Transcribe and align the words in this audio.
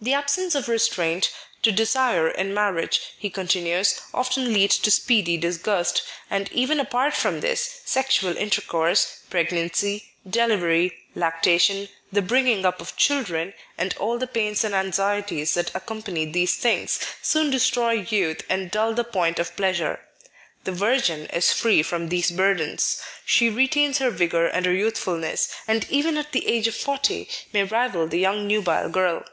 The 0.00 0.14
absence 0.14 0.54
of 0.54 0.66
restraint 0.66 1.30
to 1.60 1.70
desire 1.70 2.26
in 2.26 2.54
marriage, 2.54 3.02
he 3.18 3.28
continues, 3.28 4.00
often 4.14 4.50
leads 4.54 4.78
to 4.78 4.90
speedy 4.90 5.36
disgust, 5.36 6.04
and 6.30 6.50
even 6.52 6.80
apart 6.80 7.12
from 7.12 7.40
this, 7.40 7.82
sexual 7.84 8.34
intercourse, 8.38 9.18
pregnancy, 9.28 10.12
delivery, 10.26 10.96
lac 11.14 11.42
tation, 11.42 11.90
the 12.10 12.22
bringing 12.22 12.64
up 12.64 12.80
of 12.80 12.96
children, 12.96 13.52
and 13.76 13.94
all 13.98 14.16
the 14.16 14.26
pains 14.26 14.64
and 14.64 14.74
anxieties 14.74 15.52
that 15.52 15.70
accompany 15.74 16.24
these 16.24 16.54
things, 16.56 16.98
soon 17.20 17.50
destroy 17.50 17.90
youth 17.92 18.40
and 18.48 18.70
dull 18.70 18.94
the 18.94 19.04
point 19.04 19.38
of 19.38 19.54
pleasure. 19.54 20.00
The 20.64 20.72
virgin 20.72 21.26
is 21.26 21.52
free 21.52 21.82
from 21.82 22.08
these 22.08 22.30
burdens. 22.30 23.02
She 23.26 23.50
retains 23.50 23.98
her 23.98 24.08
vigour 24.08 24.46
and 24.46 24.64
her 24.64 24.72
youthfulness, 24.72 25.50
and 25.68 25.86
even 25.90 26.16
at 26.16 26.32
the 26.32 26.48
age 26.48 26.66
of 26.68 26.74
forty 26.74 27.28
may 27.52 27.64
rival 27.64 28.06
the 28.06 28.18
young 28.18 28.46
nubile 28.46 28.88
girl. 28.88 29.26